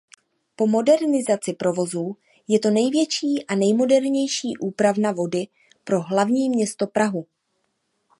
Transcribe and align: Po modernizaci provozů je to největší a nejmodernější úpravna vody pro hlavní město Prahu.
Po 0.55 0.67
modernizaci 0.67 1.53
provozů 1.53 2.17
je 2.47 2.59
to 2.59 2.69
největší 2.69 3.45
a 3.47 3.55
nejmodernější 3.55 4.57
úpravna 4.57 5.11
vody 5.11 5.47
pro 5.83 6.01
hlavní 6.01 6.49
město 6.49 6.87
Prahu. 6.87 7.25